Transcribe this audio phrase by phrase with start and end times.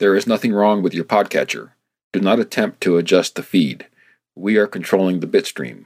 [0.00, 1.72] There is nothing wrong with your podcatcher.
[2.14, 3.86] Do not attempt to adjust the feed.
[4.34, 5.84] We are controlling the bitstream.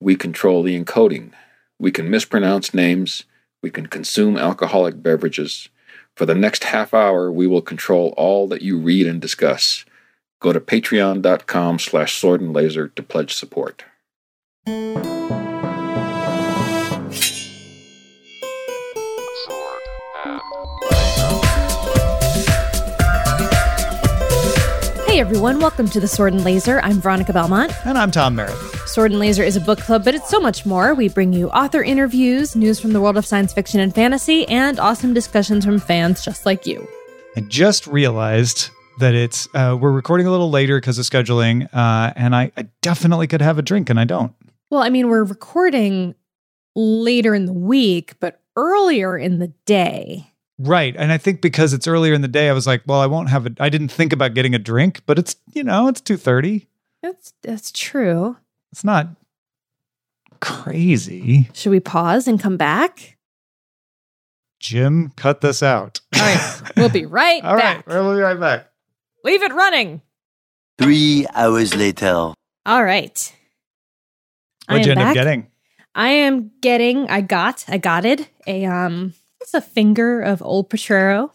[0.00, 1.30] We control the encoding.
[1.78, 3.22] We can mispronounce names.
[3.62, 5.68] We can consume alcoholic beverages.
[6.16, 9.84] For the next half hour, we will control all that you read and discuss.
[10.40, 13.84] Go to patreon.com slash sword and laser to pledge support.
[25.12, 26.80] Hey everyone, welcome to the Sword and Laser.
[26.82, 27.70] I'm Veronica Belmont.
[27.84, 28.56] And I'm Tom Merritt.
[28.86, 30.94] Sword and Laser is a book club, but it's so much more.
[30.94, 34.80] We bring you author interviews, news from the world of science fiction and fantasy, and
[34.80, 36.88] awesome discussions from fans just like you.
[37.36, 38.70] I just realized
[39.00, 42.68] that it's uh, we're recording a little later because of scheduling, uh, and I, I
[42.80, 44.32] definitely could have a drink, and I don't.
[44.70, 46.14] Well, I mean, we're recording
[46.74, 50.31] later in the week, but earlier in the day.
[50.58, 50.94] Right.
[50.96, 53.30] And I think because it's earlier in the day, I was like, well, I won't
[53.30, 53.54] have it.
[53.60, 56.66] I didn't think about getting a drink, but it's, you know, it's 2.30.
[57.02, 58.36] That's that's true.
[58.70, 59.08] It's not
[60.40, 61.48] crazy.
[61.52, 63.16] Should we pause and come back?
[64.60, 66.00] Jim, cut this out.
[66.14, 66.48] All right.
[66.76, 67.86] We'll be right All back.
[67.86, 68.68] right, We'll be right back.
[69.24, 70.00] Leave it running.
[70.78, 72.32] Three hours later.
[72.64, 73.34] All right.
[74.68, 75.08] I What'd am you end back.
[75.08, 75.46] up getting?
[75.94, 80.70] I am getting, I got, I got it, a, um, it's a finger of Old
[80.70, 81.32] Potrero.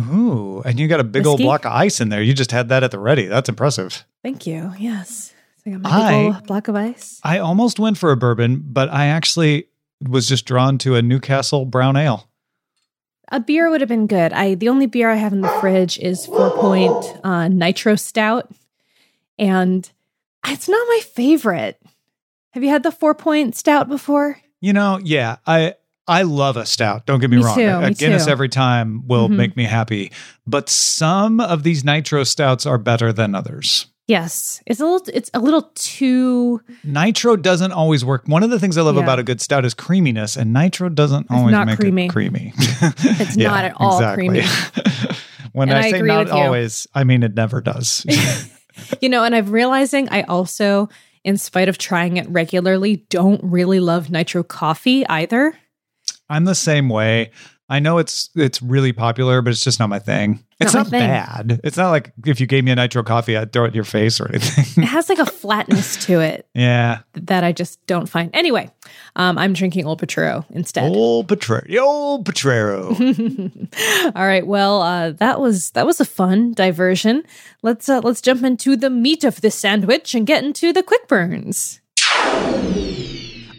[0.00, 2.22] Ooh, and you got a big old block of ice in there.
[2.22, 3.26] You just had that at the ready.
[3.26, 4.04] That's impressive.
[4.22, 4.72] Thank you.
[4.78, 5.32] Yes.
[5.64, 7.20] So I got my I- big old block of ice.
[7.22, 9.68] I almost went for a bourbon, but I actually
[10.00, 12.28] was just drawn to a Newcastle brown ale.
[13.28, 14.32] A beer would have been good.
[14.32, 18.50] I the only beer I have in the fridge is Four Point uh, Nitro Stout,
[19.38, 19.90] and
[20.46, 21.80] it's not my favorite.
[22.50, 24.38] Have you had the Four Point Stout before?
[24.60, 25.74] You know, yeah, I
[26.06, 27.06] I love a stout.
[27.06, 27.54] Don't get me, Me wrong.
[27.56, 28.30] too, a me Guinness too.
[28.30, 29.36] every time will Mhm.
[29.36, 30.12] make me happy,
[30.46, 33.86] but some of these nitro stouts are better than others.
[34.06, 35.06] Yes, it's a little.
[35.14, 36.60] It's a little too.
[36.84, 38.24] Nitro doesn't always work.
[38.26, 39.02] One of the things I love Yeah.
[39.02, 42.04] about a good stout is creaminess, and nitro doesn't always not make creamy.
[42.04, 42.52] it creamy.
[42.58, 44.42] It's not at all creamy.
[45.52, 48.04] when And I I say not always, I mean it never does.
[49.00, 50.90] You know, and I'm realizing I also,
[51.24, 55.54] in spite of trying it regularly, don't really love nitro coffee either.
[56.28, 57.30] I'm the same way.
[57.66, 60.44] I know it's it's really popular, but it's just not my thing.
[60.60, 61.00] It's Not not, thing.
[61.00, 61.60] bad.
[61.64, 63.84] It's not like if you gave me a nitro coffee, I'd throw it in your
[63.84, 64.84] face or anything.
[64.84, 67.00] It has like a flatness to it yeah.
[67.14, 68.30] that I just don't find.
[68.34, 68.70] Anyway,
[69.16, 70.84] um, I'm drinking Old Potrero instead.
[70.94, 71.78] Old Petrero.
[71.80, 74.12] Old Petrero.
[74.14, 74.46] All right.
[74.46, 77.24] Well, uh, that was that was a fun diversion.
[77.62, 81.08] Let's uh, let's jump into the meat of this sandwich and get into the quick
[81.08, 81.80] burns.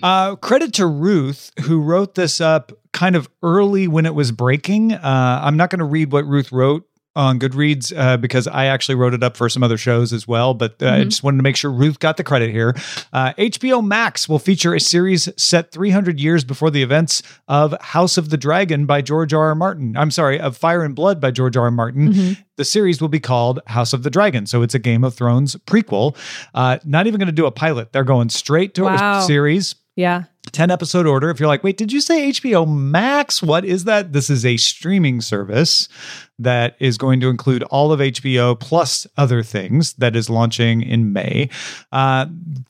[0.05, 4.93] Uh, credit to Ruth, who wrote this up kind of early when it was breaking.
[4.93, 8.95] Uh, I'm not going to read what Ruth wrote on Goodreads uh, because I actually
[8.95, 10.53] wrote it up for some other shows as well.
[10.53, 12.75] But uh, I just wanted to make sure Ruth got the credit here.
[13.13, 18.17] Uh, HBO Max will feature a series set 300 years before the events of House
[18.17, 19.45] of the Dragon by George R.
[19.47, 19.55] R.
[19.55, 19.97] Martin.
[19.97, 21.63] I'm sorry, of Fire and Blood by George R.
[21.63, 21.71] R.
[21.71, 22.37] Martin.
[22.57, 24.45] The series will be called House of the Dragon.
[24.45, 26.15] So it's a Game of Thrones prequel.
[26.53, 27.91] Uh, not even going to do a pilot.
[27.91, 29.19] They're going straight to Wow.
[29.19, 29.73] a series.
[29.95, 30.23] Yeah.
[30.51, 31.29] 10 episode order.
[31.29, 33.41] If you're like, wait, did you say HBO Max?
[33.41, 34.13] What is that?
[34.13, 35.89] This is a streaming service
[36.37, 41.13] that is going to include all of HBO plus other things that is launching in
[41.13, 41.49] May.
[41.91, 42.25] Uh,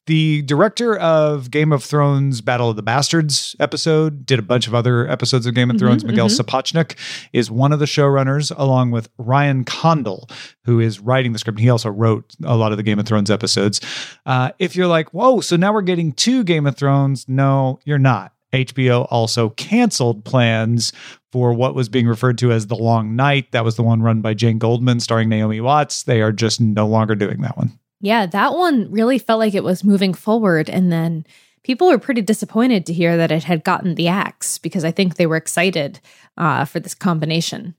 [0.05, 4.75] the director of Game of Thrones Battle of the Bastards episode did a bunch of
[4.75, 6.05] other episodes of Game of Thrones.
[6.05, 6.95] Miguel Sapochnik
[7.33, 10.29] is one of the showrunners, along with Ryan Condal,
[10.65, 11.59] who is writing the script.
[11.59, 13.81] He also wrote a lot of the Game of Thrones episodes.
[14.25, 17.97] Uh, if you're like, whoa, so now we're getting two Game of Thrones, no, you're
[17.97, 18.33] not.
[18.53, 20.93] HBO also canceled plans
[21.31, 23.51] for what was being referred to as The Long Night.
[23.51, 26.03] That was the one run by Jane Goldman, starring Naomi Watts.
[26.03, 27.77] They are just no longer doing that one.
[28.01, 30.69] Yeah, that one really felt like it was moving forward.
[30.69, 31.25] And then
[31.63, 35.15] people were pretty disappointed to hear that it had gotten the axe because I think
[35.15, 35.99] they were excited
[36.37, 37.75] uh, for this combination.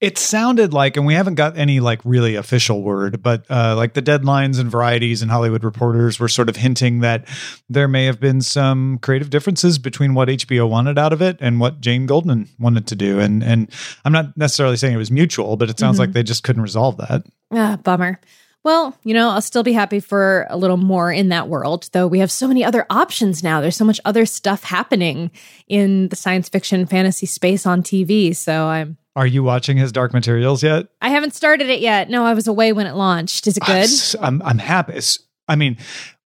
[0.00, 3.94] It sounded like, and we haven't got any like really official word, but uh, like
[3.94, 7.26] the deadlines and varieties and Hollywood reporters were sort of hinting that
[7.68, 11.60] there may have been some creative differences between what HBO wanted out of it and
[11.60, 13.20] what Jane Goldman wanted to do.
[13.20, 13.70] And and
[14.04, 16.96] I'm not necessarily saying it was mutual, but it sounds like they just couldn't resolve
[16.98, 17.24] that.
[17.52, 18.20] Ah, bummer.
[18.62, 22.06] Well, you know, I'll still be happy for a little more in that world, though
[22.06, 23.60] we have so many other options now.
[23.62, 25.30] There's so much other stuff happening
[25.66, 28.36] in the science fiction fantasy space on TV.
[28.36, 30.88] So I'm Are you watching his Dark Materials yet?
[31.00, 32.10] I haven't started it yet.
[32.10, 33.46] No, I was away when it launched.
[33.46, 33.88] Is it good?
[34.22, 34.92] I'm I'm happy.
[34.92, 35.78] It's- I mean,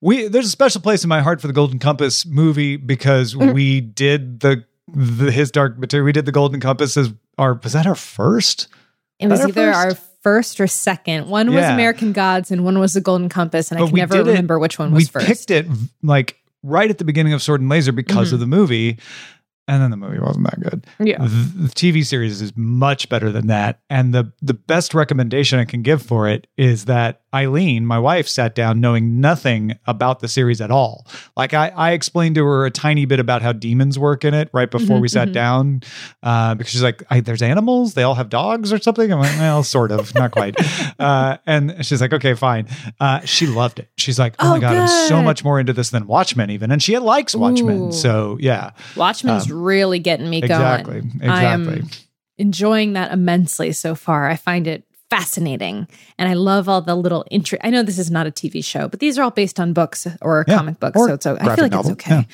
[0.03, 3.55] we there's a special place in my heart for the Golden Compass movie because Mm.
[3.55, 6.05] we did the, the his Dark Material.
[6.05, 8.69] We did the Golden Compass as our was that our first?
[9.19, 9.95] It was either our
[10.25, 10.59] first?
[10.61, 11.29] or second.
[11.29, 11.73] One was Yeah.
[11.75, 14.59] American Gods and one was The Golden Compass, and I can never did it- remember
[14.59, 15.27] which one we was first.
[15.27, 15.69] picked it
[16.03, 18.33] like right at the beginning of Sword and Laser because Mhm.
[18.35, 18.99] of the movie,
[19.67, 20.87] and then the movie wasn't that good.
[21.01, 21.19] Yeah.
[21.19, 25.83] The, TV series is much better than that, and the the best recommendation I can
[25.83, 30.61] give for it is that Eileen, my wife, sat down knowing nothing about the series
[30.61, 31.05] at all.
[31.37, 34.49] Like I, I explained to her a tiny bit about how demons work in it
[34.53, 35.33] right before Mhm, we sat mhm.
[35.33, 35.83] down,
[36.23, 37.95] uh, because she's like, I, "There's animals.
[37.95, 40.55] They all have dogs or something." I'm like, "Well, sort of, not quite."
[41.01, 42.69] uh, and she's like, "Okay, fine."
[43.01, 43.89] Uh, she loved it.
[43.97, 46.71] She's like, "Oh, my Oh, god, I'm so much more into this than Watchmen, even."
[46.71, 47.93] And she likes Watchmen, Ooh.
[47.93, 51.13] so yeah, Watchmen's really getting me exactly, going.
[51.23, 51.29] exactly.
[51.31, 51.89] I am
[52.39, 54.29] enjoying that immensely so far.
[54.29, 55.87] I find it fascinating,
[56.19, 57.59] and I love all the little intro.
[57.63, 60.07] I know this is not a TV show, but these are all based on books
[60.21, 62.27] or Yeah, comic books, or so it's o- I feel like novel, it's okay.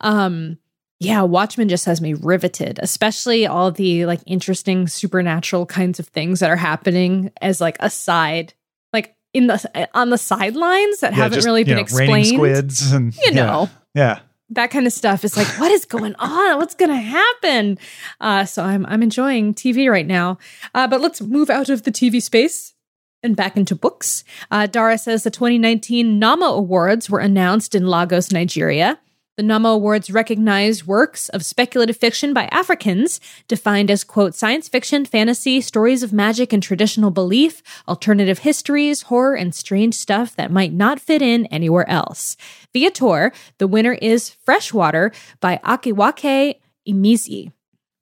[0.00, 0.58] Um,
[0.98, 6.40] yeah, Watchmen just has me riveted, especially all the like interesting supernatural kinds of things
[6.40, 8.54] that are happening as like a side,
[8.92, 12.26] like in the on the sidelines that Yeah, haven't just, really been know, explained.
[12.26, 14.18] squids and You yeah, know, yeah.
[14.50, 16.58] That kind of stuff is like what is going on?
[16.58, 17.78] What's going to happen?
[18.20, 20.38] Uh, so i'm i'm enjoying tv right now.
[20.74, 22.74] Uh, but let's move out of the tv space
[23.22, 24.22] and back into books.
[24.50, 29.00] Uh, dara says the 2019 Nommo awards were announced in lagos nigeria
[29.36, 35.04] the Nommo Awards recognize works of speculative fiction by Africans, defined as, quote, science fiction,
[35.04, 40.72] fantasy, stories of magic and traditional belief, alternative histories, horror, and strange stuff that might
[40.72, 42.36] not fit in anywhere else.
[42.72, 46.54] Via Tor, the winner is Freshwater by Akwaeke
[46.88, 47.52] Emezi.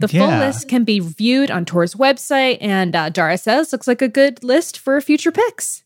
[0.00, 0.40] The full Yeah.
[0.40, 4.42] list can be viewed on Tor's website, and uh, Dara says looks like a good
[4.44, 5.83] list for future picks.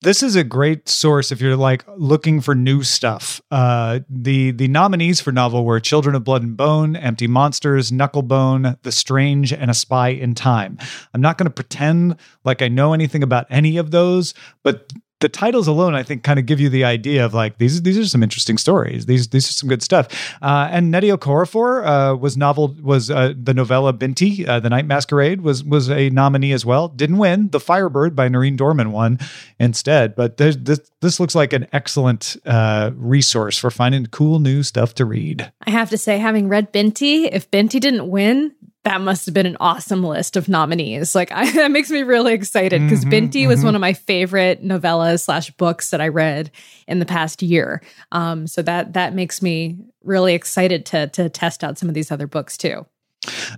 [0.00, 3.40] This is a great source if you're like looking for new stuff.
[3.50, 8.80] Uh, the the nominees for novel were Children of Blood and Bone, Empty Monsters, Knucklebone,
[8.82, 10.78] The Strange, and A Spy in Time.
[11.12, 15.28] I'm not going to pretend like I know anything about any of those, but the
[15.28, 17.82] titles alone, I think, kind of give you the idea of like these.
[17.82, 19.06] These are some interesting stories.
[19.06, 20.08] These these are some good stuff.
[20.40, 24.86] Uh, and Nnedi Okorafor uh, was novel was uh, the novella Binti, uh, The Night
[24.86, 26.88] Masquerade was was a nominee as well.
[26.88, 27.48] Didn't win.
[27.48, 29.18] The Firebird by Nerine Dorman won
[29.58, 30.14] instead.
[30.14, 30.56] But this
[31.00, 35.50] this looks like an excellent uh, resource for finding cool new stuff to read.
[35.66, 38.54] I have to say, having read Binti, if Binti didn't win,
[38.88, 41.14] that must have been an awesome list of nominees.
[41.14, 43.64] Like I, that makes me really excited because Mhm, Binti was mhm.
[43.64, 46.50] one of my favorite novellas slash books that I read
[46.86, 47.82] in the past year.
[48.12, 52.10] Um, so that that makes me really excited to to test out some of these
[52.10, 52.86] other books too.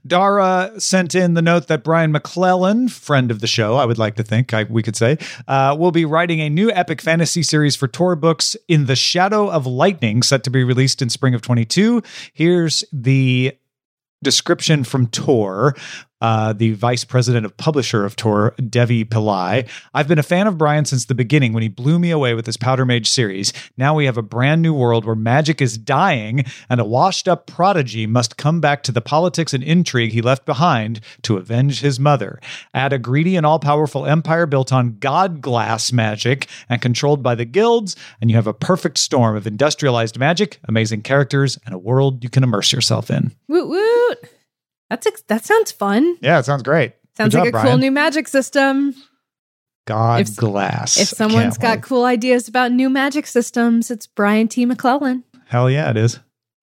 [0.06, 4.16] Dara sent in the note that Brian McClellan, friend of the show, I would like
[4.16, 7.76] to think I, we could say, uh, will be writing a new epic fantasy series
[7.76, 11.42] for Tor Books in the Shadow of Lightning, set to be released in spring of
[11.42, 12.02] 22.
[12.32, 13.54] Here's the
[14.22, 15.74] description from Tor.
[16.20, 19.68] Uh, the vice president of publisher of Tor, Devi Pillai.
[19.94, 22.46] I've been a fan of Brian since the beginning when he blew me away with
[22.46, 23.52] his Powder Mage series.
[23.76, 27.46] Now we have a brand new world where magic is dying and a washed up
[27.46, 31.98] prodigy must come back to the politics and intrigue he left behind to avenge his
[31.98, 32.38] mother.
[32.74, 37.34] Add a greedy and all powerful empire built on god glass magic and controlled by
[37.34, 41.78] the guilds, and you have a perfect storm of industrialized magic, amazing characters, and a
[41.78, 43.32] world you can immerse yourself in.
[43.48, 44.39] Woot woot!
[44.90, 46.18] That's ex- that sounds fun.
[46.20, 46.92] Yeah, it sounds great.
[47.16, 48.94] Sounds like a cool new magic system.
[49.86, 50.98] God If- glass.
[50.98, 51.82] If someone's got wait.
[51.84, 54.64] cool ideas about new magic systems, it's Brian T.
[54.66, 55.24] McClellan.
[55.46, 56.18] hell yeah, it is.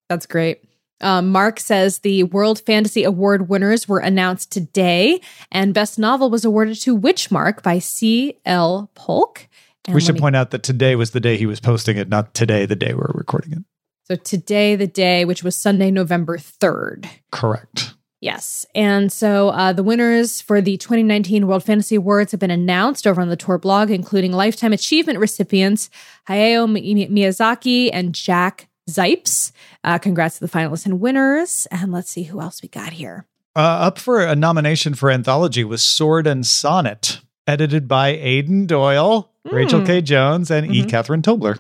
[0.10, 0.62] That's great.
[1.01, 5.20] Um, Mark says the World Fantasy Award winners were announced today,
[5.51, 8.38] and Best Novel was awarded to Witchmark by C.
[8.46, 8.90] L.
[8.96, 9.48] Polk.
[9.86, 12.10] And we should me- point out that today was the day he was posting it,
[12.10, 13.60] not today, the day we're recording it.
[14.06, 17.08] So today, the day, which was Sunday, November third.
[17.32, 17.94] Correct.
[18.20, 18.66] Yes.
[18.74, 23.22] And so uh, the winners for the 2019 World Fantasy Awards have been announced over
[23.22, 25.90] on the Tor blog, including Lifetime Achievement recipients
[26.28, 26.66] Hayao
[27.12, 29.52] Miyazaki and Jack Zipes.
[29.84, 31.68] Uh, congrats to the finalists and winners.
[31.70, 33.28] And let's see who else we got here.
[33.56, 39.32] Uh, up for a nomination for anthology was Sword and Sonnet, edited by Aidan Doyle,
[39.46, 39.86] Rachel Mm.
[39.86, 40.02] K.
[40.02, 40.84] Jones, and E.
[40.84, 40.90] Mhm.
[40.90, 41.60] Catherine Tobler.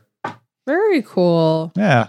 [0.65, 1.71] Very cool.
[1.75, 2.07] Yeah.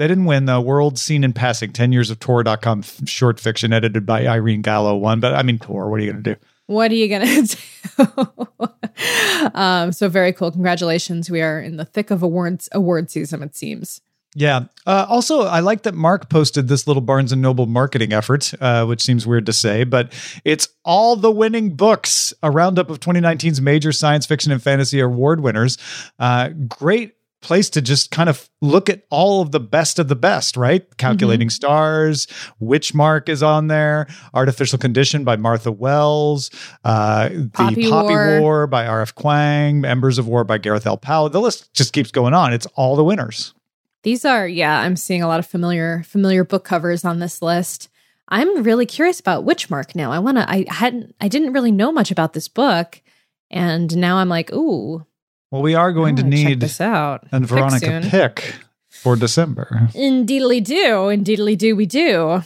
[0.00, 4.06] They didn't win the Worlds Seen in Passing, 10 Years of Tor.com short fiction edited
[4.06, 5.20] by Irene Gallo won.
[5.20, 6.40] But I mean, Tor, what are you going to do?
[6.64, 7.56] What are you going to
[7.98, 9.50] do?
[9.54, 10.52] um, so very cool.
[10.52, 11.28] Congratulations.
[11.28, 14.00] We are in the thick of awards award season, it seems.
[14.34, 14.64] Yeah.
[14.86, 18.86] Uh, also, I like that Mark posted this little Barnes and Noble marketing effort, uh,
[18.86, 20.14] which seems weird to say, but
[20.46, 25.40] it's all the winning books, a roundup of 2019's major science fiction and fantasy award
[25.40, 25.76] winners.
[26.18, 30.16] Uh, great place to just kind of look at all of the best of the
[30.16, 30.84] best, right?
[30.98, 31.52] Calculating Mm-hmm.
[31.52, 32.26] Stars,
[32.60, 36.50] Witchmark is on there, Artificial Condition by Martha Wells,
[36.84, 38.40] uh, the Poppy Poppy War.
[38.40, 38.66] War.
[38.66, 39.14] by R.F.
[39.14, 40.96] Kuang, Embers of War by Gareth L.
[40.96, 41.28] Powell.
[41.30, 42.52] The list just keeps going on.
[42.52, 43.54] It's all the winners.
[44.02, 47.88] These are, yeah, I'm seeing a lot of familiar familiar book covers on this list.
[48.28, 50.12] I'm really curious about Witchmark now.
[50.12, 50.48] I want to.
[50.48, 51.14] I hadn't.
[51.20, 53.02] I didn't really know much about this book,
[53.50, 55.04] and now I'm like, ooh,
[55.50, 57.26] Well, we are going to check need this out.
[57.32, 58.02] a Pick Veronica soon.
[58.04, 58.54] pick
[58.88, 59.88] for December.
[59.94, 61.08] Indeedly do.
[61.08, 61.74] Indeedly do.
[61.74, 62.18] We do.
[62.18, 62.42] All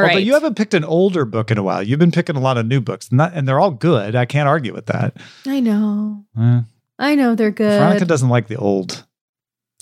[0.00, 0.22] Although right.
[0.24, 1.82] you haven't picked an older book in a while.
[1.82, 4.16] You've been picking a lot of new books, and, that, and they're all good.
[4.16, 5.16] I can't argue with that.
[5.46, 6.24] I know.
[6.38, 6.60] Eh,
[6.98, 7.78] I know they're good.
[7.78, 9.04] Veronica doesn't like the old.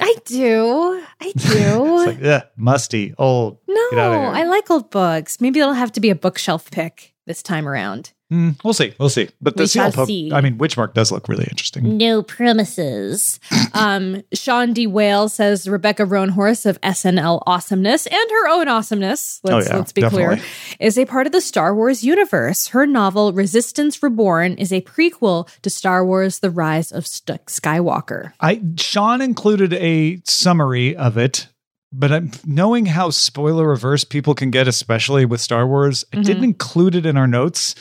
[0.01, 1.03] I do.
[1.21, 2.07] I it's do.
[2.07, 3.59] like, ugh, musty, old.
[3.67, 3.91] no.
[4.35, 5.41] I like old books.
[5.41, 8.13] Maybe it'll have to be a bookshelf pick this time around.
[8.31, 8.95] Hmm, we'll see.
[8.99, 9.29] We'll see.
[9.41, 10.33] But the We shall seal see.
[10.33, 11.99] I mean, Witchmark does look really interesting.
[11.99, 13.39] No promises.
[13.75, 14.87] um, Sean D.
[14.87, 19.93] Whale says Rebecca Roanhorse of SNL Awesomeness and her own awesomeness, let's, Oh, yeah, let's
[19.93, 20.37] be definitely.
[20.37, 20.47] clear,
[20.81, 22.69] is a part of the Star Wars universe.
[22.69, 28.33] Her novel, Resistance Reborn, is a prequel to Star Wars The Rise of St- Skywalker.
[28.41, 31.49] I Sean included a summary of it,
[31.97, 36.05] but I'm knowing how spoiler reverse people can get, especially with Star Wars.
[36.13, 36.25] I Mhm.
[36.25, 37.75] didn't include it in our notes.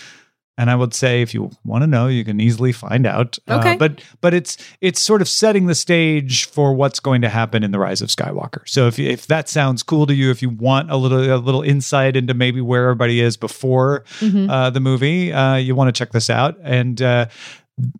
[0.55, 3.39] And I would say, if you want to know, you can easily find out.
[3.47, 3.75] Uh, Okay.
[3.75, 7.71] but but it's it's sort of setting the stage for what's going to happen in
[7.71, 8.61] the Rise of Skywalker.
[8.67, 11.63] So if if that sounds cool to you, if you want a little a little
[11.63, 14.47] insight into maybe where everybody is before Mhm.
[14.47, 16.55] uh, the movie, uh, you want to check this out.
[16.63, 17.25] And uh,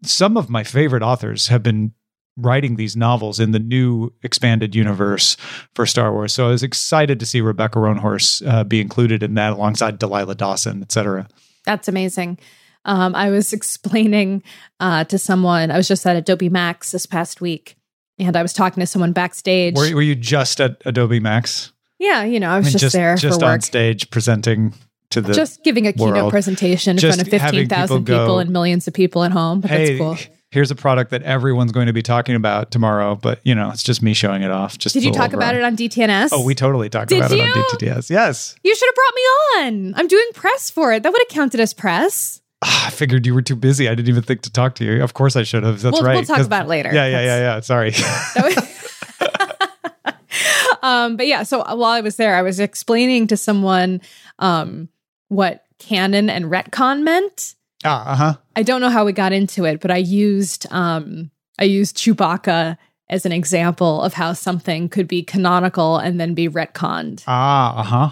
[0.03, 1.93] some of my favorite authors have been
[2.37, 5.37] writing these novels in the new expanded universe
[5.75, 6.33] for Star Wars.
[6.33, 10.35] So I was excited to see Rebecca Roanhorse uh, be included in that alongside Delilah
[10.35, 11.27] Dawson, et cetera.
[11.65, 12.39] That's amazing.
[12.85, 14.43] Um, I was explaining
[14.79, 17.75] uh, to someone, I was just at Adobe Max this past week,
[18.19, 19.75] and I was talking to someone backstage.
[19.75, 21.71] Were, were you just at Adobe Max?
[22.03, 24.73] yeah, you know, I was I mean, just, there just for on stage presenting
[25.11, 25.33] to the.
[25.33, 26.31] just giving a keynote world.
[26.31, 29.61] presentation in Just front of having 15,000 people people, and millions of people at home.
[29.61, 30.33] But hey, that's cool.
[30.53, 33.81] Here's a product that everyone's going to be talking about tomorrow, but you know, it's
[33.81, 34.77] just me showing it off.
[34.77, 36.29] Just Did you talk about it on DTNS?
[36.31, 38.11] Oh, we totally talked Did about it on DTNS.
[38.11, 38.55] Yes.
[38.61, 39.99] You should have brought me on.
[39.99, 41.01] I'm doing press for it.
[41.01, 42.39] That would have counted as press.
[42.63, 43.89] Ah, I figured you were too busy.
[43.89, 45.01] I didn't even think to talk to you.
[45.01, 45.81] Of course, I should have.
[45.81, 46.13] That's we'll, right.
[46.13, 46.93] we'll talk about it later.
[46.93, 47.59] Yeah, yeah, yeah, yeah.
[47.61, 47.89] Sorry.
[48.35, 48.99] Was-
[50.83, 54.01] um, but yeah, so while I was there, I was explaining to someone
[54.37, 54.87] um,
[55.29, 57.55] what canon and retcon meant.
[57.85, 58.33] Ah, uh huh.
[58.55, 62.77] I don't know how we got into it, but I used um, I used Chewbacca
[63.09, 67.23] as an example of how something could be canonical and then be retconned.
[67.27, 68.09] Ah, uh huh.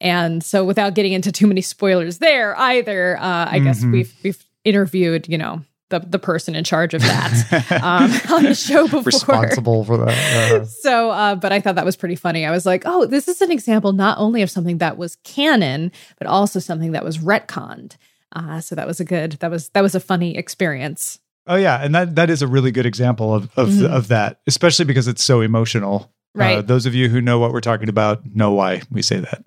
[0.00, 3.92] And so, without getting into too many spoilers there either, uh, I guess Mhm.
[3.92, 5.60] we've we've interviewed, you know,
[5.90, 9.02] the the person in charge of that um, on the show before.
[9.04, 10.66] Responsible for that.
[10.82, 12.46] So, uh, but I thought that was pretty funny.
[12.46, 15.92] I was like, oh, this is an example not only of something that was canon,
[16.18, 17.96] but also something that was retconned.
[18.34, 21.18] Uh, so that was a good, that was that was a funny experience.
[21.46, 23.90] oh yeah, and that that is a really good example of of, Mhm.
[23.90, 26.12] of that, especially because it's so emotional.
[26.36, 26.66] Uh, Right.
[26.66, 29.44] those of you who know what we're talking about know why we say that.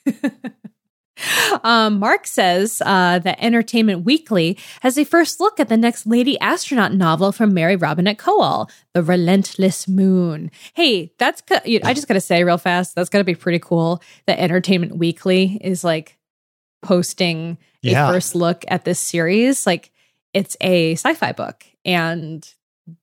[1.64, 6.38] um, Mark says uh, that Entertainment Weekly has a first look at the next Lady
[6.40, 10.50] Astronaut novel from Mary Robinette Kowal, The Relentless Moon.
[10.74, 13.58] Hey, that's co- I just got to say real fast, that's got to be pretty
[13.58, 16.18] cool that Entertainment Weekly is like
[16.82, 17.56] posting
[17.92, 18.08] Yeah.
[18.08, 19.66] a first look at this series.
[19.66, 19.90] Like
[20.34, 22.48] it's a sci-fi book and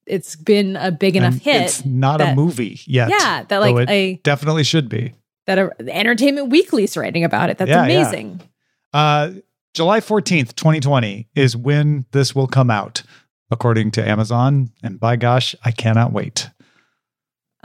[0.06, 1.62] it's been a big enough And hit.
[1.62, 3.10] It's not a movie yet.
[3.10, 5.12] yeah, that like a definitely should be.
[5.46, 7.58] that a, Entertainment Weekly's writing about it.
[7.58, 8.00] That's Yeah, yeah.
[8.00, 8.40] amazing.
[8.92, 9.30] Uh,
[9.74, 13.02] July 14th, 2020 is when this will come out,
[13.50, 14.70] according to Amazon.
[14.82, 16.48] And by gosh, I cannot wait.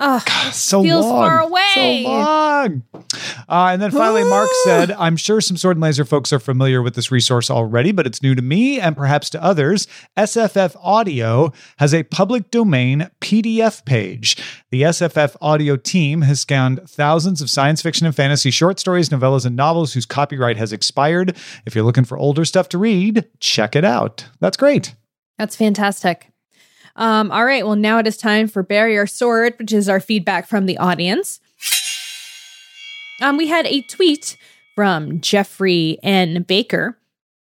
[0.02, 0.20] Oh,
[0.54, 1.28] so feels long.
[1.28, 2.04] far away.
[2.04, 2.84] So long.
[3.50, 6.82] Uh, and then finally, Mark said, I'm sure some Sword and Laser folks are familiar
[6.82, 9.88] with this resource already, but it's new to me and perhaps to others.
[10.16, 14.38] SFF Audio has a public domain PDF page.
[14.72, 19.46] The SFF Audio team has scanned thousands of science fiction and fantasy short stories, novellas,
[19.46, 21.36] and novels whose copyright has expired.
[21.66, 24.28] If you're looking for older stuff to read, check it out.
[24.40, 24.96] That's great.
[25.38, 26.32] That's fantastic.
[27.00, 27.66] Um, all right.
[27.66, 28.62] Well, now it is time for
[28.98, 31.40] Our Sword, which is our feedback from the audience.
[33.22, 34.38] Um, we had a tweet
[34.76, 36.44] from Jeffrey N.
[36.44, 36.99] Baker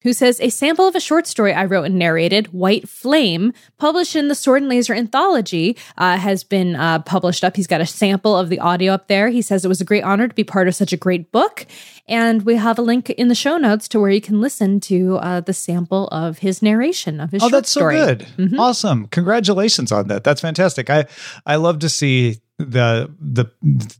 [0.05, 4.15] who says a sample of a short story I wrote and narrated, White Flame, published
[4.15, 7.57] in the Sword and Laser anthology, uh, has been uh, published up.
[7.57, 9.31] He's got a sample of the audio up there.
[9.31, 11.67] He says it was a great honor to be part of such a great book.
[12.07, 15.17] And we have a link in the show notes to where you can listen to
[15.17, 17.97] uh, the sample of his narration of his story Oh, that's story.
[17.97, 18.27] so good.
[18.39, 18.59] Mhm.
[18.59, 19.07] Awesome.
[19.07, 20.23] Congratulations on that.
[20.23, 20.91] That's fantastic.
[20.91, 21.07] I
[21.47, 23.47] I love to see the the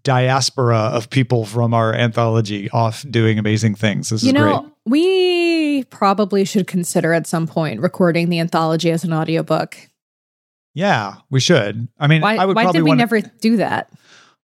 [0.03, 4.11] diaspora of people from our anthology off doing amazing things.
[4.11, 4.73] This is know, great.
[4.87, 9.77] we probably should consider at some point recording the anthology as an audiobook.
[10.75, 11.89] Yeah, we should.
[11.99, 13.91] I mean, Why, I would why probably did we want never do that?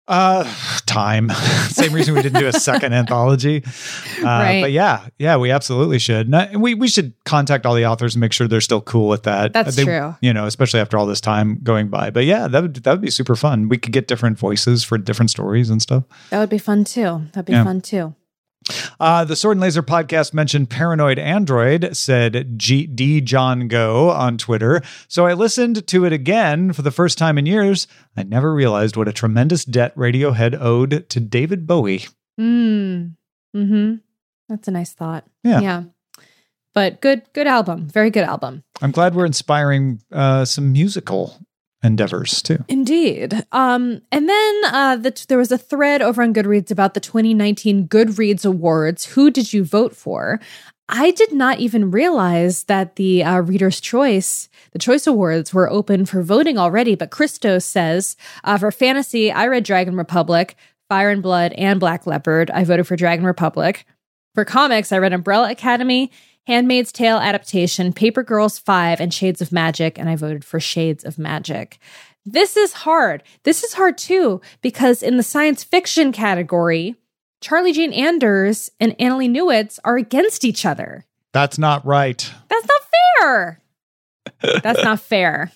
[0.08, 0.42] uh
[0.86, 1.28] time.
[1.68, 3.62] Same reason we didn't do a second anthology.
[3.64, 4.60] Uh, Right.
[4.60, 6.32] But yeah, yeah, we absolutely should.
[6.34, 9.22] And we we should contact all the authors and make sure they're still cool with
[9.22, 9.52] that.
[9.52, 10.16] That's They- true.
[10.20, 12.10] You know, especially after all this time going by.
[12.10, 13.68] But yeah, that would that would be super fun.
[13.68, 16.02] We could get different voices for different stories and stuff.
[16.30, 17.22] That would be fun too.
[17.32, 17.62] That'd be Yeah.
[17.64, 18.14] fun too.
[18.98, 23.20] Uh, the Sword and Laser podcast mentioned Paranoid Android, said G- D.
[23.20, 24.82] John Go on Twitter.
[25.08, 27.86] So I listened to it again for the first time in years.
[28.16, 32.06] I never realized what a tremendous debt Radiohead owed to David Bowie.
[32.38, 33.14] Mm.
[33.54, 33.94] Hmm.
[34.48, 35.26] That's a nice thought.
[35.42, 35.60] Yeah.
[35.60, 35.82] Yeah.
[36.74, 37.88] But good, good album.
[37.88, 38.62] Very good album.
[38.80, 41.36] I'm glad we're inspiring uh, some musical
[41.82, 42.64] endeavors too.
[42.68, 43.44] Indeed.
[43.52, 47.88] Um, and then uh, the, there was a thread over on Goodreads about the 2019
[47.88, 49.06] Goodreads Awards.
[49.06, 50.40] Who did you vote for?
[50.92, 56.04] I did not even realize that the uh, Reader's Choice, the Choice Awards, were open
[56.04, 56.96] for voting already.
[56.96, 60.56] But Christos says uh, for fantasy, I read Dragon Republic,
[60.88, 62.50] Fire and Blood, and Black Leopard.
[62.50, 63.86] I voted for Dragon Republic.
[64.34, 66.10] For comics, I read Umbrella Academy,
[66.46, 71.04] Handmaid's Tale adaptation, Paper Girls 5, and Shades of Magic, and I voted for Shades
[71.04, 71.78] of Magic.
[72.26, 73.22] This is hard.
[73.44, 76.96] This is hard too, because in the science fiction category,
[77.40, 81.06] Charlie Jane Anders and Annalee Newitz are against each other.
[81.32, 82.30] That's not right.
[82.48, 82.82] That's not
[83.20, 83.60] fair.
[84.62, 85.52] That's not fair.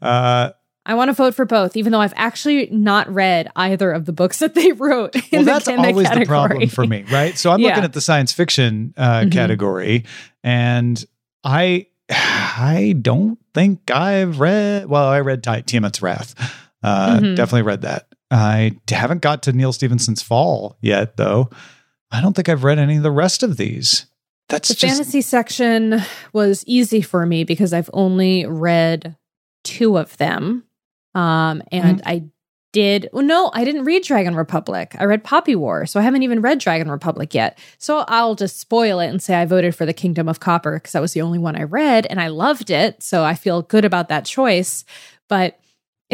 [0.00, 0.50] Uh,
[0.84, 4.12] I want to vote for both, even though I've actually not read either of the
[4.12, 5.14] books that they wrote.
[5.32, 7.36] Well, that's the always the problem for me, right?
[7.38, 7.68] So I'm Yeah.
[7.68, 9.32] looking at the science fiction uh, Mhm.
[9.32, 10.04] category,
[10.42, 11.04] and
[11.44, 14.86] I I don't think I've read.
[14.88, 16.34] Well, I read Tiamat's Wrath.
[16.82, 17.36] Uh, Mhm.
[17.36, 18.08] Definitely read that.
[18.30, 21.50] I haven't got to Neal Stephenson's Fall yet, though.
[22.10, 24.06] I don't think I've read any of the rest of these.
[24.48, 26.00] That's The just fantasy section
[26.32, 29.16] was easy for me because I've only read
[29.64, 30.64] two of them.
[31.14, 32.08] Um, and Mm-hmm.
[32.08, 32.24] I
[32.72, 34.96] did, well, no, I didn't read Dragon Republic.
[34.98, 35.84] I read Poppy War.
[35.84, 37.58] So I haven't even read Dragon Republic yet.
[37.76, 40.92] So I'll just spoil it and say I voted for the Kingdom of Copper because
[40.92, 43.02] that was the only one I read and I loved it.
[43.02, 44.86] So I feel good about that choice.
[45.28, 45.58] But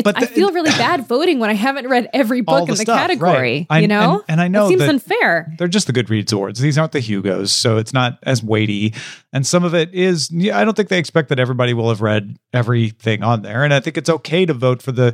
[0.04, 2.98] But I feel really bad voting when I haven't read every book in the stuff,
[2.98, 3.30] category.
[3.32, 3.66] right.
[3.70, 4.14] I- you know?
[4.20, 5.54] and, and I know it seems unfair.
[5.58, 6.60] they're just the Goodreads awards.
[6.60, 8.94] These aren't the Hugos, so it's not as weighty.
[9.32, 12.00] And some of it is, yeah, I don't think they expect that everybody will have
[12.00, 13.64] read everything on there.
[13.64, 15.12] And I think it's okay to vote for the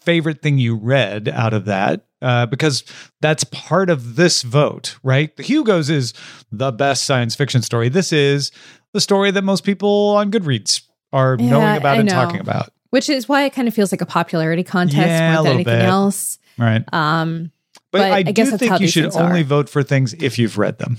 [0.00, 2.02] favorite thing you read out of that.
[2.22, 2.82] Uh, because
[3.20, 5.36] that's part of this vote, right?
[5.36, 6.14] The Hugos is
[6.50, 7.90] the best science fiction story.
[7.90, 8.50] This is
[8.94, 10.80] the story that most people on Goodreads
[11.12, 12.14] are Yeah, knowing about I and know.
[12.14, 15.42] talking about, Which is why it kind of feels like a popularity contest Yeah, more
[15.44, 15.84] than anything bit.
[15.84, 16.38] else.
[16.58, 16.84] right?
[16.92, 17.50] Um,
[17.92, 19.44] But, But I, I do guess that's think you should only are.
[19.44, 20.98] vote for things if you've read them.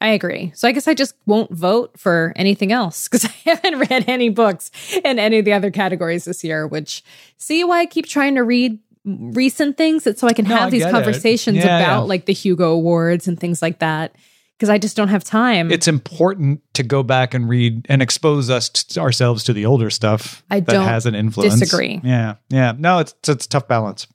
[0.00, 0.52] I agree.
[0.54, 4.28] So I guess I just won't vote for anything else because I haven't read any
[4.28, 4.70] books
[5.04, 6.66] in any of the other categories this year.
[6.66, 7.02] Which
[7.38, 10.58] see why I keep trying to read recent things, it's so I can No, I
[10.60, 12.08] have these conversations Yeah, about yeah.
[12.08, 14.14] like the Hugo Awards and things like that.
[14.58, 15.70] Because I just don't have time.
[15.70, 19.90] it's important to go back and read and expose us to ourselves to the older
[19.90, 21.58] stuff I that don't has an influence.
[21.60, 22.00] disagree.
[22.02, 22.72] Yeah, yeah.
[22.78, 24.06] No, it's it's a tough balance.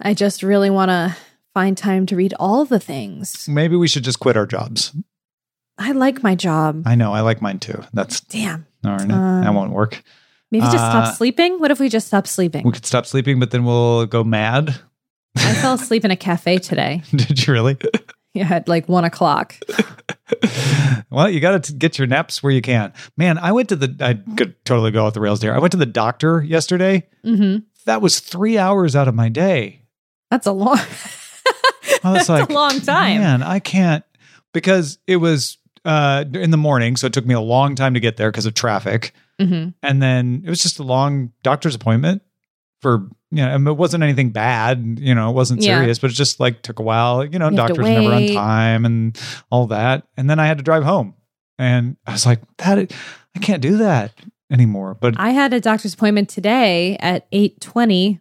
[0.00, 1.16] I just really want to
[1.54, 3.46] find time to read all the things.
[3.48, 4.94] Maybe we should just quit our jobs.
[5.78, 6.82] I like my job.
[6.86, 7.82] I know, I like mine too.
[7.92, 8.66] That's Damn.
[8.82, 9.14] darn it.
[9.14, 10.02] Um, that won't work.
[10.50, 11.58] Maybe just Uh, stop sleeping.
[11.60, 12.64] What if we just stop sleeping?
[12.64, 14.74] We could stop sleeping, but then we'll go mad.
[15.36, 17.02] I fell asleep in a cafe today.
[17.14, 17.76] Did you really?
[18.36, 19.56] Yeah, at like one o'clock.
[21.10, 22.92] well, you got to get your naps where you can.
[23.16, 23.96] Man, I went to the.
[24.00, 25.54] I could totally go off the rails there.
[25.54, 27.06] I went to the doctor yesterday.
[27.24, 29.82] hmm That was three hours out of my day.
[30.30, 30.78] That's a long.
[32.02, 33.20] That's like, a long time.
[33.20, 34.04] Man, I can't
[34.52, 38.00] because it was uh, in the morning, so it took me a long time to
[38.00, 42.22] get there because of traffic, hmm and then it was just a long doctor's appointment
[42.82, 45.78] for you know, I mean, it wasn't anything bad, you know, it wasn't Yeah.
[45.78, 47.24] serious, but it just like took a while.
[47.24, 49.18] You know, You doctors never on time and
[49.50, 51.14] all that, and then I had to drive home,
[51.58, 52.78] and I was like, that
[53.34, 54.12] I can't do that
[54.50, 54.96] anymore.
[55.00, 58.20] But I had a doctor's appointment today at eight twenty,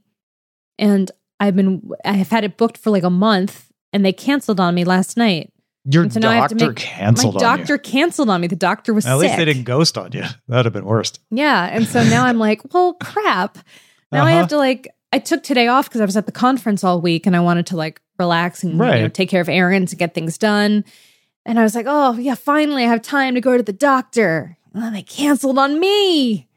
[0.79, 4.59] and I've been I have had it booked for like a month, and they canceled
[4.59, 5.51] on me last night.
[5.87, 8.47] Your so now I have to doctor make- canceled my doctor canceled on me.
[8.47, 9.05] The doctor was.
[9.05, 9.19] At sick.
[9.21, 10.21] least they didn't ghost on you.
[10.21, 11.19] That would have been worst.
[11.29, 11.69] Yeah.
[11.71, 13.59] And so now I'm like, well, crap.
[14.15, 14.39] Now I Uh-huh.
[14.39, 17.25] have to like, I took today off because I was at the conference all week
[17.25, 20.13] and I wanted to like relax and you know, take care of errands and get
[20.13, 20.83] things done.
[21.45, 24.57] And I was like, oh, yeah, finally I have time to go to the doctor.
[24.73, 26.47] And then they canceled on me.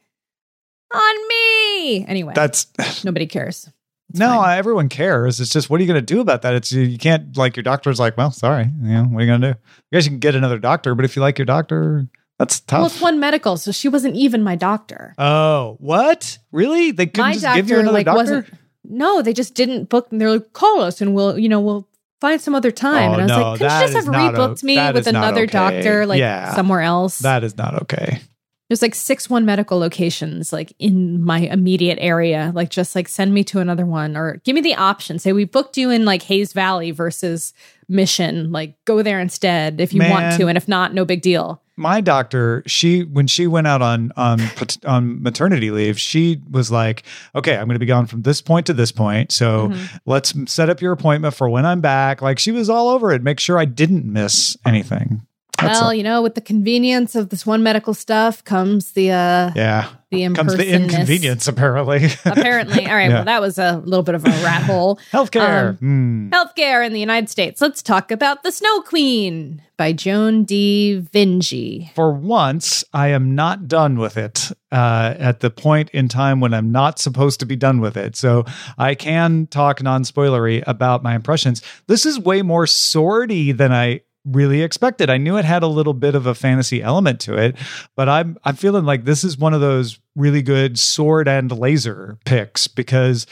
[0.92, 2.04] On me.
[2.06, 2.66] Anyway, That's
[3.04, 3.68] nobody cares.
[4.10, 4.56] It's no, fine.
[4.58, 5.38] everyone cares.
[5.38, 6.54] It's just what are you going to do about that?
[6.54, 9.40] It's you can't like your doctor's like, well, sorry, you know, what are you going
[9.42, 9.58] to do?
[9.58, 12.78] I guess you can get another doctor, but if you like your doctor, that's tough.
[12.78, 15.14] Well, it's one medical, so she wasn't even my doctor.
[15.18, 16.38] oh, what?
[16.52, 16.92] Really?
[16.92, 18.18] They couldn't my just doctor give you another like doctor?
[18.18, 18.46] wasn't.
[18.84, 20.08] No, they just didn't book.
[20.10, 21.88] And they're like, call us, and we'll, you know, we'll
[22.20, 23.10] find some other time.
[23.10, 25.06] Oh, and I was no, like, couldn't you just have not o- rebooked me with
[25.06, 25.52] another okay.
[25.52, 26.54] doctor, like Yeah.
[26.54, 27.18] somewhere else?
[27.18, 28.20] That is not okay.
[28.68, 32.52] There's like six one medical locations like in my immediate area.
[32.54, 35.18] Like just like send me to another one or give me the option.
[35.18, 37.54] Say we booked you in like Hayes Valley versus
[37.88, 38.52] Mission.
[38.52, 41.62] Like go there instead if you want to, and if not, no big deal.
[41.78, 44.40] My doctor she when she went out on on
[44.84, 48.66] on maternity leave she was like okay i'm going to be gone from this point
[48.66, 49.32] to this point.
[49.32, 50.00] So Mhm.
[50.04, 52.20] let's set up your appointment for when i'm back.
[52.20, 55.22] Like she was all over it make sure i didn't miss anything.
[55.60, 59.52] That's well, you know, with the convenience of this one medical stuff comes the uh
[59.56, 62.86] yeah the comes the inconvenience apparently Apparently.
[62.86, 63.08] All right.
[63.10, 63.16] Yeah.
[63.16, 64.98] Well, that was a little bit of a rat hole.
[65.12, 66.30] healthcare Um, Hmm.
[66.30, 67.60] Healthcare in the United States.
[67.60, 71.00] Let's talk about The Snow Queen by Joan D.
[71.12, 71.92] Vinge.
[71.94, 76.52] for once, I am not done with it uh, at the point in time when
[76.52, 78.16] I'm not supposed to be done with it.
[78.16, 78.44] So
[78.76, 81.62] I can talk non spoilery about my impressions.
[81.86, 85.10] This is way more swordy than I really expected.
[85.10, 87.56] I knew it had a little bit of a fantasy element to it,
[87.96, 92.18] but I'm I'm feeling like this is one of those really good sword and laser
[92.24, 93.26] picks because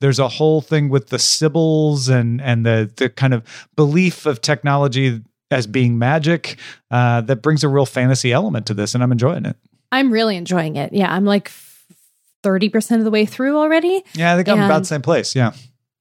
[0.00, 3.42] there's a whole thing with the symbols and and the the kind of
[3.76, 6.58] belief of technology as being magic
[6.90, 9.56] uh, that brings a real fantasy element to this, and I'm enjoying it.
[9.92, 10.92] I'm really enjoying it.
[10.92, 11.52] Yeah, I'm like
[12.42, 14.02] 30% of the way through already.
[14.14, 15.36] Yeah, I think I'm about the same place.
[15.36, 15.52] Yeah,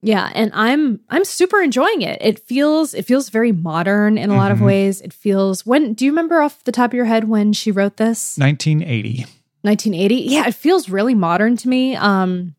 [0.03, 2.17] Yeah, and I'm I'm super enjoying it.
[2.21, 4.65] It feels it feels very modern in a lot of Mhm.
[4.65, 4.99] ways.
[5.01, 7.97] It feels when do you remember off the top of your head when she wrote
[7.97, 8.35] this?
[8.37, 9.25] 1980.
[9.63, 12.55] 1980 yeah it feels really modern to me um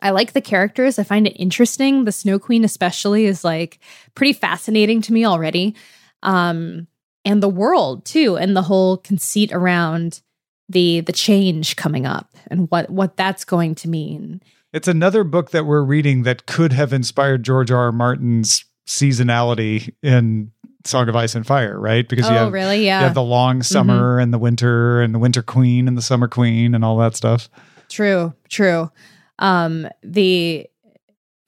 [0.00, 3.78] i like the characters i find it interesting the snow queen especially is like
[4.14, 5.74] pretty fascinating to me already
[6.22, 6.86] um
[7.26, 10.22] and the world too and the whole conceit around
[10.70, 14.40] the the change coming up and what what that's going to mean
[14.72, 17.86] It's another book that we're reading that could have inspired George R.
[17.86, 17.92] R.
[17.92, 20.52] Martin's seasonality in
[20.84, 22.08] Song of Ice and Fire, right?
[22.08, 25.18] Because oh you have really you have the long summer and the winter and the
[25.18, 27.48] winter queen and the summer queen and all that stuff.
[27.88, 28.90] True, true.
[29.40, 30.69] Um, the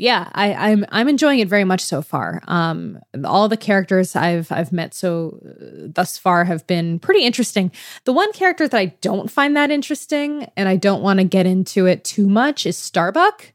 [0.02, 2.42] yeah, I, I'm I'm enjoying it very much so far.
[2.48, 7.70] Um, all the characters I've I've met so uh, thus far have been pretty interesting.
[8.02, 11.46] The one character that I don't find that interesting, and I don't want to get
[11.46, 13.52] into it too much, is Starbuck.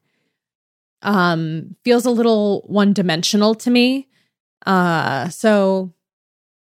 [1.02, 4.08] Um, feels a little one dimensional to me.
[4.66, 5.94] Uh, so,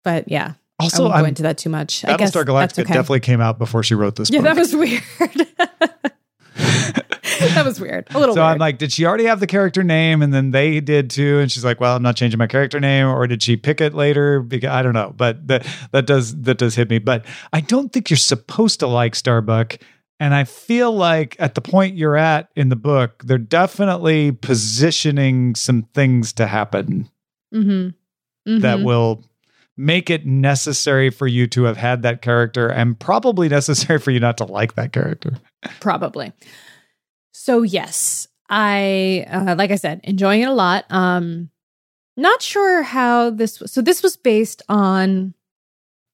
[0.06, 2.06] but yeah, I Also, won't go I'm, into that too much.
[2.06, 2.94] I guess Battlestar Galactica okay.
[2.94, 4.56] definitely came out before she wrote this Yeah, book.
[4.56, 5.04] that was weird.
[7.58, 8.08] that was weird.
[8.12, 8.54] A little so weird.
[8.54, 11.40] I'm like, did she already have the character name and then they did too?
[11.40, 13.94] And she's like, well, I'm not changing my character name, or did she pick it
[13.94, 14.42] later?
[14.42, 17.00] Because I don't know, but that that does that does hit me.
[17.00, 19.78] But I don't think you're supposed to like Starbuck.
[20.20, 25.54] And I feel like at the point you're at in the book, they're definitely positioning
[25.54, 27.08] some things to happen
[27.54, 28.60] mm-hmm.
[28.60, 29.24] that will
[29.78, 34.20] make it necessary for you to have had that character and probably necessary for you
[34.20, 35.38] not to like that character.
[35.80, 36.34] probably.
[37.40, 40.86] So yes, I uh, like I said, enjoying it a lot.
[40.90, 41.50] Um,
[42.18, 43.60] not sure how this.
[43.60, 45.36] Was, so this was based on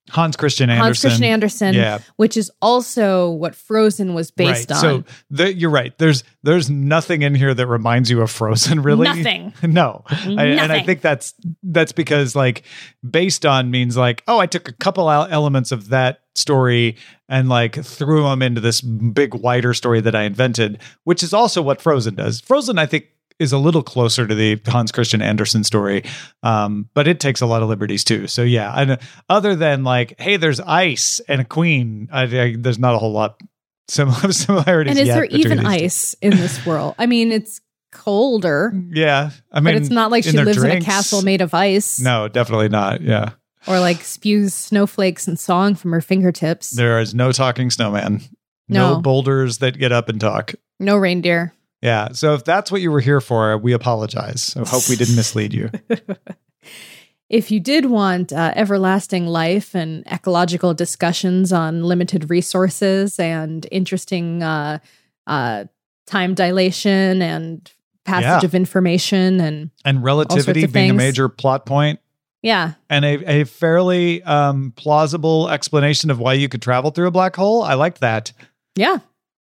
[0.10, 0.86] Hans Christian Andersen.
[0.86, 4.76] Hans Christian Andersen, Yeah, which is also what Frozen was based right.
[4.76, 4.82] on.
[4.82, 5.98] So the, you're right.
[5.98, 9.06] There's there's nothing in here that reminds you of Frozen, really.
[9.06, 9.54] Nothing.
[9.64, 11.34] no, I, and I think that's
[11.64, 12.64] that's because like
[13.10, 16.98] based on means like oh I took a couple elements of that story
[17.30, 21.62] and like threw them into this big wider story that I invented, which is also
[21.62, 22.42] what Frozen does.
[22.42, 23.06] Frozen, I think.
[23.40, 26.04] Is a little closer to the Hans Christian Andersen story,
[26.44, 28.28] um, but it takes a lot of liberties too.
[28.28, 32.78] So yeah, and other than like, hey, there's ice and a queen, I, I, there's
[32.78, 33.42] not a whole lot
[33.88, 34.92] similar similarities.
[34.92, 36.94] and is there even ice in this world?
[37.00, 37.60] I mean, it's
[37.92, 41.42] colder, Yeah, I mean, but it's not like she lives drinks- in a castle made
[41.42, 42.00] of ice.
[42.00, 43.02] No, definitely not.
[43.02, 43.32] Yeah,
[43.68, 46.72] or like spews snowflakes and song from her fingertips.
[46.72, 48.22] there is no talking snowman.
[48.70, 48.94] No.
[48.96, 49.02] No.
[49.02, 50.54] boulders that get up and talk.
[50.80, 51.54] no reindeer.
[51.82, 52.14] Yeah.
[52.14, 54.56] So if that's what you were here for, we apologize.
[54.56, 55.70] I hope we didn't mislead you.
[57.30, 64.44] if you did want uh, everlasting life and ecological discussions on limited resources and interesting
[64.44, 64.80] uh,
[65.28, 65.66] uh,
[66.06, 67.72] time dilation and
[68.06, 68.46] passage Yeah.
[68.46, 72.00] of information and And relativity of being a major plot point
[72.44, 77.12] yeah, and a, a fairly um, plausible explanation of why you could travel through a
[77.12, 77.64] black hole.
[77.64, 78.32] I liked that.
[78.76, 79.00] yeah,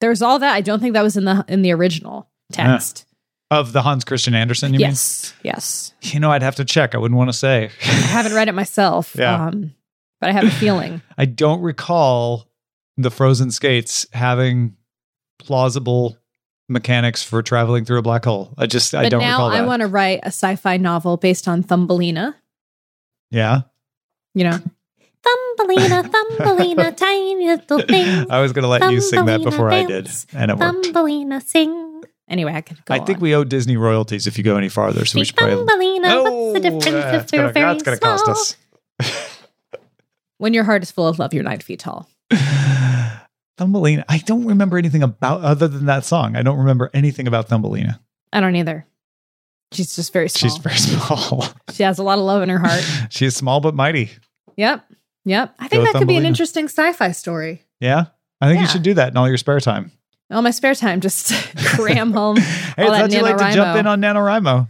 [0.01, 0.53] there's all that.
[0.53, 3.05] I don't think that was in the in the original text.
[3.51, 5.93] Of the Hans Christian Andersen, you yes, yes.
[6.03, 6.13] mean?
[6.13, 6.95] You know, I'd have to check.
[6.95, 7.69] I wouldn't want to say.
[7.83, 9.15] I haven't read it myself.
[9.15, 9.45] Yeah.
[9.45, 9.75] um,
[10.19, 11.03] but I have a feeling.
[11.17, 12.47] I don't recall
[12.97, 14.75] the frozen skates having
[15.37, 16.17] plausible
[16.67, 18.53] mechanics for traveling through a black hole.
[18.57, 19.61] I just I don't now recall that.
[19.61, 22.35] I want to write a sci-fi novel based on Thumbelina.
[23.35, 23.61] Yeah.
[24.33, 24.59] You know,
[25.57, 28.29] Thumbelina, Thumbelina, tiny little thing.
[28.29, 30.85] I was going to let you sing that Thumbelina before I did, and it worked.
[30.85, 32.03] Thumbelina, sing.
[32.27, 32.93] Anyway, I could go.
[32.93, 33.21] I think on.
[33.21, 35.65] we owe Disney royalties if you go any farther, so we should probably.
[35.65, 38.35] Thumbelina, what's the difference that's if they're gonna, very that's gonna cost small?
[38.35, 39.31] us.
[40.37, 42.09] When your heart is full of love, you're nine feet tall.
[43.57, 44.03] Thumbelina.
[44.09, 46.35] I don't remember anything about other than that song.
[46.35, 48.01] I don't remember anything about Thumbelina.
[48.33, 48.85] I don't either.
[49.75, 50.49] She's just very small.
[50.49, 51.45] She's very small.
[51.71, 52.83] she has a lot of love in her heart.
[53.09, 54.09] She's small but mighty.
[54.57, 54.85] Yep.
[55.25, 55.55] Yep.
[55.59, 57.63] I think Go that could be an interesting sci-fi story.
[57.79, 58.05] Yeah,
[58.41, 59.91] I think you should do that in all your spare time.
[60.31, 61.31] All my spare time, just
[61.75, 62.37] cram home.
[62.37, 64.67] Hey, all it's that not too late to jump in on NaNoWriMo.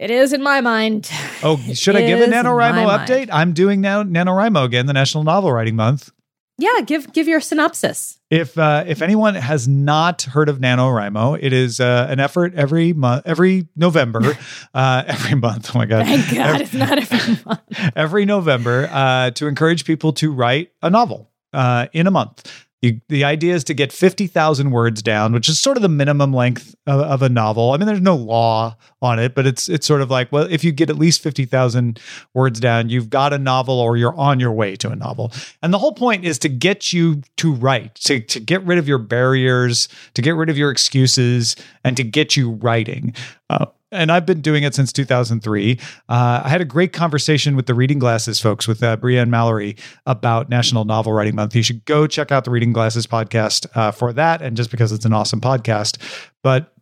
[0.00, 1.10] It is in my mind.
[1.42, 3.08] Oh, should I give a Is NaNoWriMo my mind.
[3.08, 3.28] update?
[3.32, 6.10] I'm doing now NaNoWriMo again, the National Novel Writing Month.
[6.60, 8.18] Yeah, give give your synopsis.
[8.30, 12.92] If uh, if anyone has not heard of NaNoWriMo, it is uh, an effort every
[12.92, 14.36] month, every November,
[14.74, 15.70] uh, every month.
[15.74, 16.04] Oh my god!
[16.06, 17.92] Thank God Every- it's not every month.
[17.96, 22.66] every November uh, to encourage people to write a novel uh, in a month.
[22.80, 26.32] You, the idea is to get 50,000 words down, which is sort of the minimum
[26.32, 27.72] length of, of a novel.
[27.72, 30.62] I mean, there's no law on it, but it's it's sort of like, well, if
[30.62, 31.98] you get at least 50,000
[32.34, 35.32] words down, you've got a novel or you're on your way to a novel.
[35.60, 38.86] And the whole point is to get you to write, to, to get rid of
[38.86, 43.12] your barriers, to get rid of your excuses, and to get you writing.
[43.50, 45.78] Uh, and I've been doing it since 2003.
[46.08, 49.76] Uh, I had a great conversation with the Reading Glasses folks, with uh, Brienne Mallory,
[50.06, 51.54] about National Novel Writing Month.
[51.54, 54.92] You should go check out the Reading Glasses podcast uh, for that, and just because
[54.92, 55.98] it's an awesome podcast.
[56.42, 56.74] But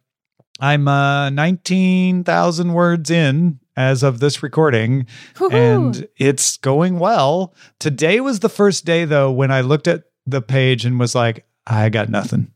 [0.61, 5.53] I'm uh, 19,000 words in as of this recording, Woohoo.
[5.53, 7.55] and it's going well.
[7.79, 11.47] Today was the first day, though, when I looked at the page and was like,
[11.67, 12.53] I got nothing.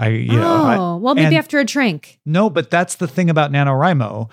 [0.00, 2.18] I, you know, I- oh, well, maybe and- after a drink.
[2.24, 4.30] no, but that's the thing about NaNoWriMo.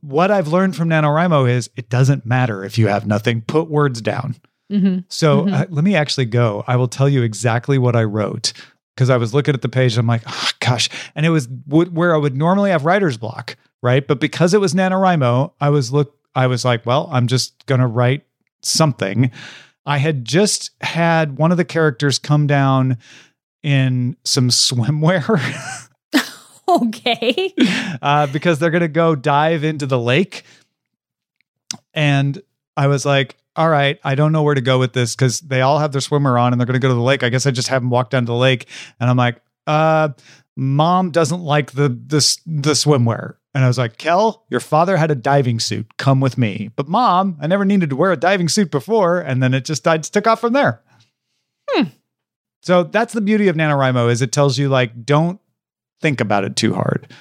[0.00, 4.00] What I've learned from NaNoWriMo is it doesn't matter if you have nothing, put words
[4.00, 4.36] down.
[4.70, 5.52] hmm So Mhm.
[5.52, 6.64] uh, let me actually go.
[6.66, 8.54] I will tell you exactly what I wrote
[8.96, 10.88] because I was looking at the page and I'm like, oh, gosh.
[11.14, 14.06] And it was w- where I would normally have writer's block, right?
[14.08, 17.80] But because it was NaNoWriMo, I was look, I was like, well, I'm just going
[17.82, 18.22] to write
[18.62, 19.30] something.
[19.84, 22.96] I had just had one of the characters come down
[23.64, 25.40] in some swimwear.
[26.66, 27.52] Okay.
[28.00, 30.44] uh, because they're going to go dive into the lake.
[31.92, 32.40] And
[32.74, 35.60] I was like, all right, I don't know where to go with this because they
[35.60, 37.22] all have their swimmer on and they're going to go to the lake.
[37.22, 38.66] I guess I just have them walk down to the lake.
[38.98, 40.08] And I'm like, uh,
[40.56, 43.34] mom doesn't like the, the, the swimwear.
[43.54, 45.98] And I was like, Kel, your father had a diving suit.
[45.98, 46.70] Come with me.
[46.76, 49.20] But mom, I never needed to wear a diving suit before.
[49.20, 50.80] And then it just, I just took off from there.
[52.64, 55.38] So that's the beauty of NaNoWriMo is it tells you like, don't
[56.00, 57.12] think about it too hard.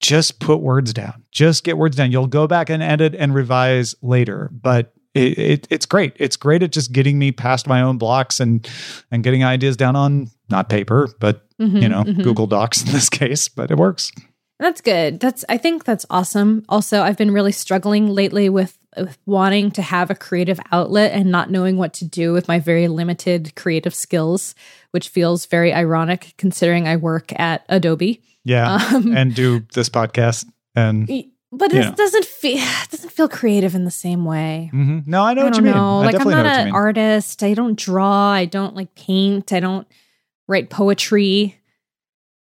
[0.00, 1.24] Just put words down.
[1.32, 2.12] Just get words down.
[2.12, 6.12] You'll go back and edit and revise later, but it, it, it's great.
[6.16, 8.68] It's great at just getting me past my own blocks and
[9.10, 12.22] and getting ideas down on not paper, but Mhm, you know mhm.
[12.22, 13.48] Google Docs in this case.
[13.48, 14.12] But it works.
[14.58, 15.20] That's good.
[15.20, 16.64] That's I think that's awesome.
[16.68, 21.30] Also, I've been really struggling lately with, with wanting to have a creative outlet and
[21.30, 24.54] not knowing what to do with my very limited creative skills,
[24.92, 28.22] which feels very ironic considering I work at Adobe.
[28.44, 31.06] Yeah, Um, and do this podcast and.
[31.52, 34.70] but it doesn't feel it doesn't feel creative in the same way.
[34.72, 35.10] Mm-hmm.
[35.10, 35.74] No, I know I what don't you mean.
[35.74, 35.98] know.
[36.00, 37.42] I like I'm not know what you an artist.
[37.42, 38.30] I don't draw.
[38.30, 39.52] I don't like paint.
[39.52, 39.86] I don't
[40.48, 41.60] write poetry.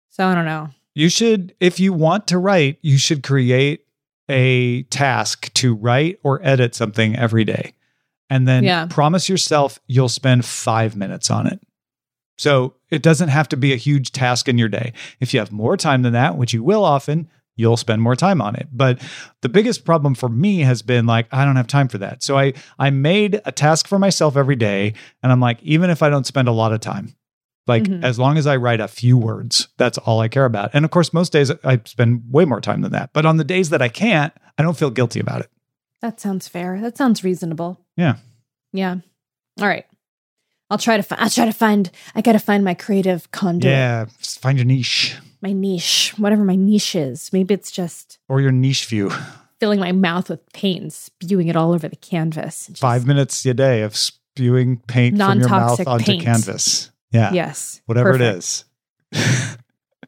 [0.10, 0.70] So I don't know.
[0.96, 3.86] You should, if you want to write, you should create
[4.30, 7.74] a task to write or edit something every day.
[8.30, 8.88] And then Yeah.
[8.90, 11.60] promise yourself you'll spend five minutes on it.
[12.38, 14.94] So it doesn't have to be a huge task in your day.
[15.20, 18.42] If you have more time than that, which you will often, you'll spend more time
[18.42, 18.68] on it.
[18.72, 19.00] But
[19.42, 22.24] the biggest problem for me has been like, I don't have time for that.
[22.24, 24.94] So I, I made a task for myself every day.
[25.22, 27.16] And I'm like, even if I don't spend a lot of time,
[27.68, 28.04] like Mhm.
[28.04, 30.72] as long as I write a few words, that's all I care about.
[30.74, 33.12] And of course, most days I spend way more time than that.
[33.14, 35.50] But on the days that I can't, I don't feel guilty about it.
[36.02, 36.82] That sounds fair.
[36.82, 37.80] That sounds reasonable.
[37.96, 38.16] Yeah.
[38.74, 38.98] Yeah.
[39.62, 39.86] All right.
[40.70, 41.04] I'll try to.
[41.04, 41.92] Fi- I'll try to find.
[42.16, 43.72] I gotta find my creative conduit.
[43.72, 44.06] Yeah.
[44.20, 47.32] Find your niche My niche, whatever my niche is.
[47.34, 49.12] Maybe it's just or your niche view.
[49.60, 52.68] filling my mouth with paint and spewing it all over the canvas.
[52.68, 56.24] Just- Five minutes a day of spewing paint from your mouth onto paint.
[56.24, 56.90] canvas.
[57.14, 57.32] Yeah.
[57.32, 57.82] Yes.
[57.86, 58.66] Whatever perfect.
[59.14, 59.58] it is.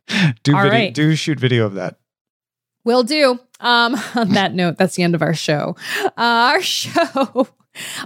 [0.44, 0.94] do All video, right.
[0.94, 1.98] do shoot video of that.
[2.84, 3.40] Will do.
[3.60, 5.76] Um, on that note, that's the end of our show.
[6.04, 7.48] Uh, our show,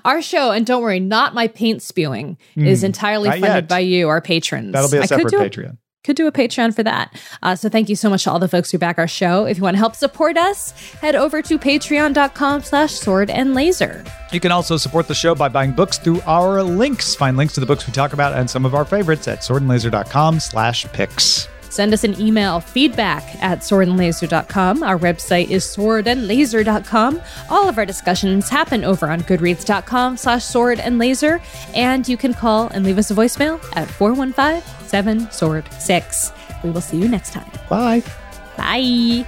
[0.06, 3.68] our show, and don't worry, not my paint spewing is Hmm, entirely funded yet.
[3.68, 4.74] by you, our patrons.
[4.74, 5.78] That'll be a I separate Patreon.
[6.04, 7.14] Could do a Patreon for that.
[7.44, 9.46] Uh, so thank you so much to all the folks who back our show.
[9.46, 14.04] If you want to help support us, head over to patreon.com slash sword and laser.
[14.32, 17.16] You can also support the show by buying books through our links.
[17.16, 20.40] Find links to the books we talk about and some of our favorites at swordandlaser.com
[20.40, 21.48] slash picks.
[21.70, 24.84] Send us an email, feedback at swordandlaser.com.
[24.84, 27.22] Our website is swordandlaser.com.
[27.50, 31.42] All of our discussions happen over on goodreads.com slash sword and laser.
[31.76, 33.88] And you can call and leave us a voicemail at
[34.90, 36.64] 415-7-SWORD-6.
[36.64, 37.50] We will see you next time.
[37.70, 38.04] Bye.
[38.58, 39.26] Bye.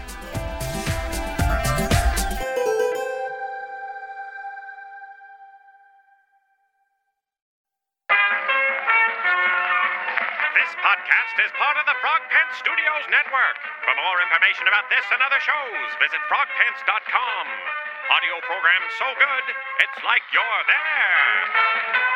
[10.51, 13.57] This podcast is part of the Frog Pants Studios Network.
[13.85, 17.45] For more information about this and other shows, visit frogpants.com.
[18.11, 19.45] Audio program so good,
[19.79, 22.11] it's like you're there.